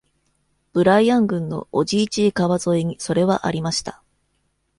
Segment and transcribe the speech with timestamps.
[0.73, 4.01] ブライアン郡のオジーチー川沿いにそれはありました。